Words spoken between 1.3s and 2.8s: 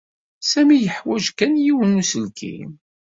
kan yiwen n uselkim.